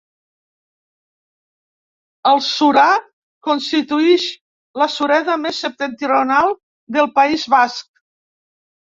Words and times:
El 2.29 2.41
Surar 2.45 2.87
constituïx 3.49 4.25
la 4.83 4.87
sureda 4.95 5.37
més 5.43 5.61
septentrional 5.67 6.57
del 6.97 7.11
País 7.19 7.45
Basc. 7.57 7.87